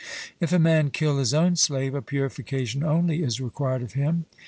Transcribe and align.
If 0.39 0.51
a 0.51 0.57
man 0.57 0.89
kill 0.89 1.19
his 1.19 1.31
own 1.31 1.55
slave, 1.57 1.93
a 1.93 2.01
purification 2.01 2.83
only 2.83 3.21
is 3.21 3.39
required 3.39 3.83
of 3.83 3.93
him. 3.93 4.25